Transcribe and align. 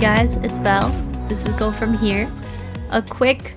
Belle. 0.00 0.88
This 1.28 1.44
is 1.44 1.52
Go 1.52 1.70
From 1.70 1.92
Here. 1.98 2.32
A 2.88 3.02
quick 3.02 3.52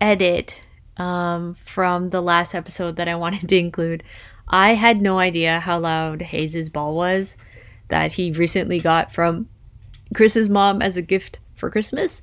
edit 0.00 0.62
um, 0.98 1.56
from 1.64 2.10
the 2.10 2.20
last 2.20 2.54
episode 2.54 2.94
that 2.94 3.08
I 3.08 3.14
wanted 3.16 3.48
to 3.48 3.56
include. 3.56 4.04
I 4.46 4.74
had 4.74 5.02
no 5.02 5.18
idea 5.18 5.58
how 5.58 5.80
loud 5.80 6.22
Hayes' 6.22 6.68
ball 6.68 6.94
was 6.94 7.36
that 7.88 8.12
he 8.12 8.30
recently 8.30 8.78
got 8.78 9.12
from 9.12 9.48
Chris's 10.14 10.48
mom 10.48 10.80
as 10.80 10.96
a 10.96 11.02
gift 11.02 11.40
for 11.56 11.70
Christmas. 11.70 12.22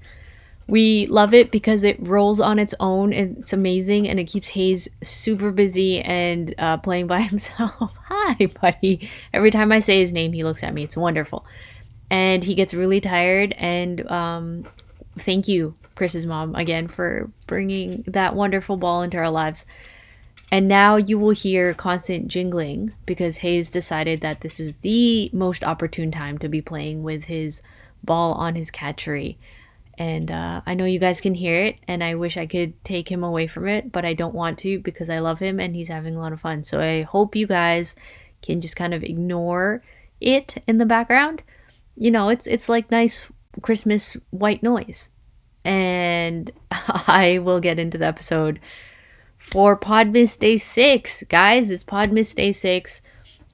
We 0.66 1.06
love 1.08 1.34
it 1.34 1.52
because 1.52 1.84
it 1.84 1.98
rolls 2.00 2.40
on 2.40 2.58
its 2.58 2.74
own. 2.80 3.12
It's 3.12 3.52
amazing 3.52 4.08
and 4.08 4.18
it 4.18 4.26
keeps 4.26 4.48
Hayes 4.50 4.88
super 5.04 5.52
busy 5.52 6.00
and 6.00 6.56
uh, 6.58 6.78
playing 6.78 7.08
by 7.08 7.20
himself. 7.24 7.98
Hi, 8.06 8.46
buddy. 8.62 9.10
Every 9.34 9.52
time 9.52 9.74
I 9.74 9.82
say 9.82 10.00
his 10.00 10.14
name, 10.14 10.32
he 10.32 10.46
looks 10.46 10.64
at 10.64 10.74
me. 10.74 10.84
It's 10.84 10.96
wonderful. 10.96 11.46
And 12.10 12.44
he 12.44 12.56
gets 12.56 12.74
really 12.74 13.02
tired. 13.02 13.54
And 13.58 14.10
um, 14.10 14.66
thank 15.18 15.48
you, 15.48 15.76
Chris's 15.96 16.26
mom, 16.26 16.56
again, 16.56 16.88
for 16.88 17.30
bringing 17.48 18.04
that 18.08 18.36
wonderful 18.36 18.78
ball 18.78 19.04
into 19.04 19.18
our 19.18 19.30
lives. 19.30 19.66
And 20.52 20.68
now 20.68 20.96
you 20.96 21.20
will 21.20 21.32
hear 21.32 21.76
constant 21.76 22.28
jingling 22.28 22.94
because 23.06 23.38
Hayes 23.38 23.70
decided 23.70 24.22
that 24.22 24.40
this 24.40 24.60
is 24.60 24.74
the 24.82 25.30
most 25.32 25.64
opportune 25.64 26.12
time 26.12 26.40
to 26.40 26.50
be 26.50 26.62
playing 26.62 27.04
with 27.04 27.26
his 27.26 27.62
ball 28.04 28.34
on 28.34 28.56
his 28.56 28.72
catchery 28.72 29.38
and 30.00 30.32
uh, 30.32 30.62
I 30.66 30.76
know 30.76 30.86
you 30.86 30.98
guys 30.98 31.20
can 31.20 31.34
hear 31.34 31.56
it, 31.56 31.76
and 31.86 32.02
I 32.02 32.16
wish 32.16 32.38
I 32.38 32.46
could 32.46 32.82
take 32.86 33.12
him 33.12 33.22
away 33.22 33.48
from 33.48 33.68
it, 33.68 33.92
but 33.92 34.06
I 34.06 34.14
don't 34.14 34.34
want 34.34 34.58
to 34.60 34.80
because 34.80 35.10
I 35.10 35.20
love 35.20 35.40
him 35.40 35.60
and 35.60 35.76
he's 35.76 35.90
having 35.90 36.16
a 36.16 36.22
lot 36.22 36.32
of 36.32 36.40
fun. 36.40 36.64
So 36.64 36.80
I 36.80 37.02
hope 37.02 37.36
you 37.36 37.46
guys 37.46 37.98
can 38.42 38.62
just 38.62 38.78
kind 38.78 38.94
of 38.94 39.04
ignore 39.04 39.84
it 40.22 40.64
in 40.66 40.78
the 40.78 40.86
background. 40.86 41.44
You 42.00 42.12
know, 42.12 42.30
it's 42.30 42.48
it's 42.48 42.70
like 42.70 42.90
nice 42.90 43.28
Christmas 43.62 44.16
white 44.30 44.64
noise. 44.64 45.10
And 45.66 46.50
I 46.72 47.40
will 47.44 47.60
get 47.60 47.78
into 47.78 47.98
the 47.98 48.06
episode 48.06 48.62
for 49.38 49.78
Podmas 49.78 50.40
Day 50.40 50.56
6. 50.56 51.24
Guys, 51.28 51.70
it's 51.70 51.84
Podmas 51.84 52.34
Day 52.34 52.54
6. 52.54 53.02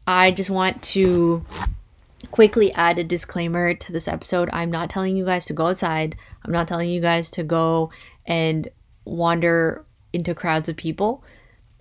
I 0.06 0.30
just 0.30 0.52
want 0.52 0.84
to 0.84 1.44
quickly 2.30 2.72
add 2.74 3.00
a 3.00 3.04
disclaimer 3.04 3.74
to 3.74 3.92
this 3.92 4.08
episode. 4.08 4.48
I'm 4.54 4.70
not 4.70 4.92
telling 4.92 5.18
you 5.18 5.26
guys 5.26 5.46
to 5.46 5.54
go 5.54 5.68
outside. 5.68 6.16
I'm 6.44 6.52
not 6.52 6.68
telling 6.68 6.92
you 6.92 7.02
guys 7.02 7.32
to 7.32 7.44
go 7.44 7.92
and 8.28 8.68
wander 9.06 9.84
into 10.14 10.36
crowds 10.36 10.70
of 10.70 10.78
people. 10.78 11.24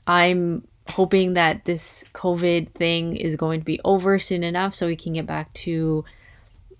I'm 0.06 0.66
hoping 0.88 1.34
that 1.34 1.66
this 1.66 2.04
COVID 2.14 2.70
thing 2.70 3.16
is 3.16 3.36
going 3.36 3.60
to 3.60 3.64
be 3.66 3.80
over 3.84 4.18
soon 4.18 4.42
enough 4.42 4.74
so 4.74 4.86
we 4.86 4.96
can 4.96 5.12
get 5.12 5.26
back 5.26 5.52
to 5.54 6.06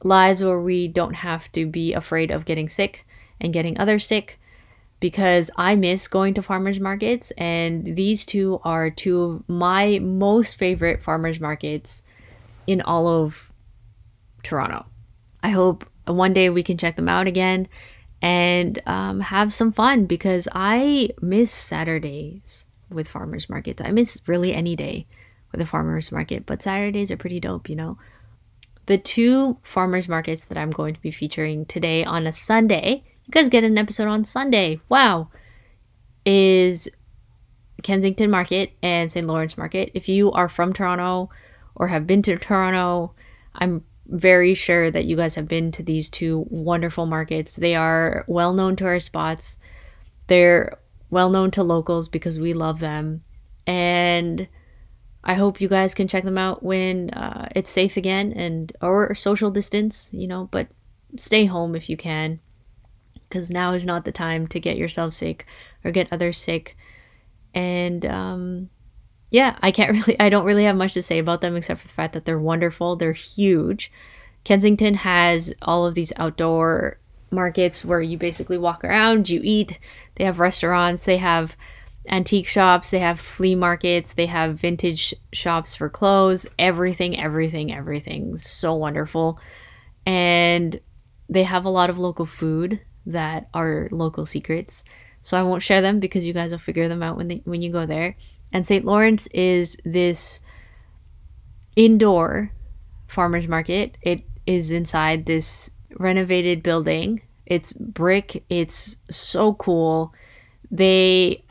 lives 0.05 0.43
where 0.43 0.61
we 0.61 0.87
don't 0.87 1.15
have 1.15 1.51
to 1.53 1.67
be 1.67 1.93
afraid 1.93 2.31
of 2.31 2.45
getting 2.45 2.69
sick 2.69 3.07
and 3.41 3.53
getting 3.53 3.79
others 3.79 4.07
sick 4.07 4.39
because 5.01 5.51
I 5.57 5.75
miss 5.75 6.09
going 6.09 6.35
to 6.35 6.43
farmers 6.43 6.79
markets 6.79 7.33
and 7.33 7.97
these 7.97 8.25
two 8.25 8.61
are 8.65 8.91
two 8.91 9.23
of 9.23 9.49
my 9.49 9.99
most 9.99 10.57
favorite 10.57 11.03
farmers 11.03 11.41
markets 11.41 12.05
in 12.67 12.81
all 12.81 13.09
of 13.09 13.51
Toronto. 14.43 14.87
I 15.43 15.51
hope 15.51 15.85
one 16.07 16.33
day 16.33 16.49
we 16.51 16.63
can 16.63 16.79
check 16.79 16.97
them 16.97 17.09
out 17.09 17.27
again 17.27 17.69
and 18.23 18.81
um, 18.87 19.21
have 19.21 19.53
some 19.53 19.73
fun 19.73 20.07
because 20.07 20.49
I 20.53 21.11
miss 21.21 21.51
Saturdays 21.51 22.65
with 22.89 23.09
farmers 23.09 23.51
markets. 23.51 23.83
I 23.85 23.91
miss 23.91 24.21
really 24.27 24.55
any 24.55 24.77
day 24.77 25.07
with 25.53 25.61
a 25.61 25.67
farmers 25.67 26.11
market, 26.11 26.47
but 26.47 26.63
Saturdays 26.63 27.11
are 27.11 27.17
pretty 27.17 27.41
dope, 27.41 27.69
you 27.69 27.77
know. 27.77 27.99
The 28.87 28.99
two 28.99 29.59
farmers 29.63 30.09
markets 30.09 30.45
that 30.47 30.59
I'm 30.59 30.71
going 30.71 30.95
to 30.95 31.01
be 31.01 31.11
featuring 31.11 31.65
today 31.67 32.05
on 32.05 32.27
a 32.27 32.33
Sunday, 32.33 33.05
you 33.25 33.31
guys 33.31 33.49
get 33.49 33.65
an 33.65 33.79
episode 33.79 34.09
on 34.09 34.25
Sunday. 34.25 34.81
Wow. 34.89 35.31
Is 36.27 36.89
Kensington 37.83 38.31
Market 38.31 38.73
and 38.83 39.11
St. 39.11 39.27
Lawrence 39.27 39.57
Market. 39.57 39.91
If 39.95 40.09
you 40.09 40.33
are 40.33 40.49
from 40.49 40.73
Toronto 40.73 41.31
or 41.75 41.89
have 41.89 42.07
been 42.07 42.23
to 42.23 42.37
Toronto, 42.37 43.15
I'm 43.55 43.85
very 44.07 44.55
sure 44.55 44.91
that 44.91 45.05
you 45.05 45.17
guys 45.17 45.35
have 45.37 45.49
been 45.49 45.71
to 45.73 45.83
these 45.83 46.11
two 46.11 46.47
wonderful 46.51 47.07
markets. 47.07 47.57
They 47.57 47.75
are 47.75 48.25
well 48.27 48.53
known 48.53 48.77
to 48.77 48.87
our 48.87 49.01
spots. 49.01 49.59
They're 50.27 50.79
well 51.11 51.31
known 51.31 51.51
to 51.53 51.63
locals 51.63 52.09
because 52.09 52.39
we 52.39 52.53
love 52.53 52.81
them. 52.81 53.23
And 53.67 54.49
I 55.25 55.35
hope 55.35 55.61
you 55.61 55.69
guys 55.69 55.95
can 55.95 56.07
check 56.07 56.25
them 56.25 56.39
out 56.39 56.63
when 56.63 57.11
uh, 57.11 57.49
it's 57.57 57.71
safe 57.71 57.97
again 57.97 58.33
and 58.33 58.73
or 58.83 59.15
social 59.15 59.51
distance, 59.51 60.11
you 60.13 60.27
know, 60.27 60.49
but 60.51 60.69
stay 61.17 61.47
home 61.47 61.75
if 61.75 61.89
you 61.89 61.97
can 61.97 62.41
because 63.29 63.51
now 63.51 63.73
is 63.73 63.87
not 63.87 64.05
the 64.05 64.13
time 64.13 64.47
to 64.49 64.61
get 64.61 64.77
yourself 64.77 65.15
sick 65.15 65.47
or 65.83 65.91
get 65.91 66.13
others 66.13 66.39
sick. 66.39 66.77
And 67.55 68.05
um, 68.05 68.71
yeah, 69.31 69.57
I 69.63 69.71
can't 69.71 69.93
really, 70.07 70.21
I 70.21 70.29
don't 70.29 70.45
really 70.45 70.65
have 70.65 70.77
much 70.77 70.93
to 70.95 71.03
say 71.03 71.19
about 71.19 71.41
them 71.41 71.57
except 71.57 71.81
for 71.81 71.89
the 71.89 71.95
fact 71.95 72.13
that 72.13 72.27
they're 72.27 72.39
wonderful. 72.39 72.95
They're 72.95 73.13
huge. 73.13 73.91
Kensington 74.45 74.95
has 74.95 75.55
all 75.63 75.87
of 75.87 75.95
these 75.95 76.13
outdoor 76.17 76.99
markets 77.31 77.85
where 77.85 78.03
you 78.03 78.19
basically 78.19 78.59
walk 78.59 78.85
around, 78.85 79.29
you 79.29 79.41
eat. 79.43 79.79
They 80.17 80.25
have 80.25 80.39
restaurants, 80.39 81.05
they 81.05 81.17
have 81.17 81.57
antique 82.09 82.47
shops, 82.47 82.91
they 82.91 82.99
have 82.99 83.19
flea 83.19 83.55
markets, 83.55 84.13
they 84.13 84.27
have 84.27 84.59
vintage 84.59 85.15
shops 85.33 85.75
for 85.75 85.89
clothes, 85.89 86.47
everything, 86.59 87.19
everything, 87.19 87.73
everything. 87.73 88.37
So 88.37 88.75
wonderful. 88.75 89.41
And 90.07 90.79
they 91.29 91.45
have 91.45 91.65
a 91.65 91.71
lot 91.71 91.91
of 91.91 91.99
local 91.99 92.27
food 92.27 92.81
that 93.07 93.49
are 93.55 93.89
local 93.91 94.27
secrets. 94.27 94.85
So 95.23 95.39
I 95.39 95.43
won't 95.43 95.63
share 95.63 95.81
them 95.81 96.01
because 96.01 96.27
you 96.27 96.35
guys 96.35 96.51
will 96.51 96.59
figure 96.59 96.89
them 96.89 97.03
out 97.03 97.17
when 97.17 97.29
they, 97.29 97.41
when 97.45 97.63
you 97.63 97.73
go 97.73 97.87
there. 97.87 98.17
And 98.53 98.67
St. 98.67 98.85
Lawrence 98.85 99.27
is 99.29 99.79
this 99.85 100.41
indoor 101.77 102.53
farmers 103.09 103.49
market. 103.49 103.97
It 104.03 104.23
is 104.47 104.71
inside 104.71 105.27
this 105.27 105.71
renovated 105.99 106.63
building. 106.63 107.23
It's 107.47 107.73
brick. 107.73 108.45
It's 108.49 108.97
so 109.11 109.55
cool. 109.55 110.13
They 110.71 111.45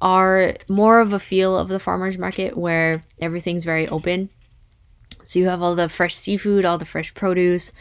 are 0.00 0.54
more 0.68 1.00
of 1.00 1.12
a 1.12 1.20
feel 1.20 1.56
of 1.56 1.68
the 1.68 1.80
farmers 1.80 2.18
market 2.18 2.56
where 2.56 3.02
everything's 3.20 3.64
very 3.64 3.88
open. 3.88 4.30
So 5.24 5.38
you 5.38 5.48
have 5.48 5.62
all 5.62 5.74
the 5.74 5.88
fresh 5.88 6.14
seafood, 6.14 6.64
all 6.64 6.78
the 6.78 6.84
fresh 6.84 7.12
produce, 7.14 7.72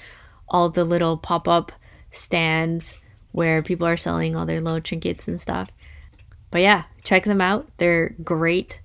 all 0.49 0.69
the 0.69 0.83
little 0.83 1.17
pop 1.17 1.47
up 1.47 1.71
stands 2.11 3.01
where 3.31 3.61
people 3.61 3.87
are 3.87 3.97
selling 3.97 4.35
all 4.35 4.45
their 4.45 4.61
little 4.61 4.81
trinkets 4.81 5.27
and 5.27 5.39
stuff. 5.39 5.69
But 6.49 6.61
yeah, 6.61 6.83
check 7.03 7.25
them 7.25 7.41
out. 7.41 7.69
They're 7.77 8.15
great. 8.23 8.81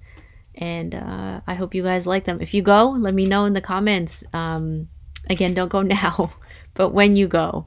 And 0.54 0.94
uh, 0.94 1.40
I 1.46 1.54
hope 1.54 1.74
you 1.74 1.82
guys 1.82 2.06
like 2.06 2.24
them. 2.24 2.40
If 2.40 2.52
you 2.52 2.62
go, 2.62 2.90
let 2.90 3.14
me 3.14 3.26
know 3.26 3.46
in 3.46 3.52
the 3.52 3.60
comments. 3.60 4.22
Um, 4.34 4.88
again, 5.30 5.54
don't 5.54 5.70
go 5.70 5.82
now, 5.82 6.32
but 6.74 6.90
when 6.90 7.16
you 7.16 7.28
go 7.28 7.66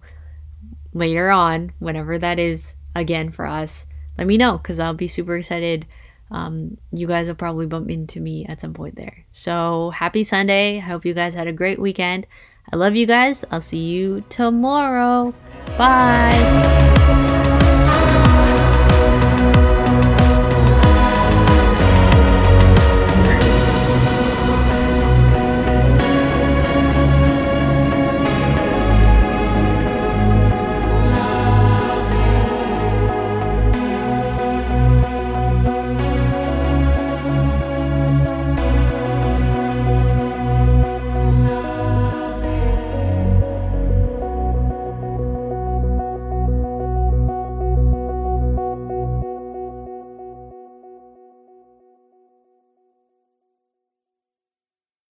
later 0.94 1.30
on, 1.30 1.74
whenever 1.80 2.20
that 2.20 2.40
is 2.40 2.76
again 2.96 3.32
for 3.32 3.46
us, 3.46 3.86
let 4.18 4.28
me 4.28 4.38
know 4.38 4.58
because 4.58 4.80
I'll 4.80 4.94
be 4.94 5.08
super 5.08 5.36
excited. 5.38 5.86
Um, 6.32 6.78
you 6.92 7.08
guys 7.08 7.28
will 7.28 7.36
probably 7.36 7.68
bump 7.68 7.90
into 7.90 8.20
me 8.20 8.46
at 8.46 8.60
some 8.62 8.74
point 8.74 8.96
there. 8.96 9.26
So 9.32 9.92
happy 9.92 10.24
Sunday. 10.24 10.78
I 10.78 10.82
hope 10.82 11.06
you 11.06 11.14
guys 11.14 11.36
had 11.36 11.48
a 11.48 11.54
great 11.54 11.80
weekend. 11.80 12.26
I 12.72 12.78
love 12.78 12.96
you 12.96 13.06
guys. 13.06 13.46
I'll 13.52 13.62
see 13.62 13.86
you 13.86 14.24
tomorrow. 14.30 15.34
Bye. 15.78 17.52